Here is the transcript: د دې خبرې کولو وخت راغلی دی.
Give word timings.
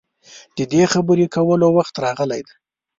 د 0.57 0.59
دې 0.71 0.83
خبرې 0.93 1.25
کولو 1.35 1.67
وخت 1.77 1.95
راغلی 2.05 2.41
دی. 2.47 2.55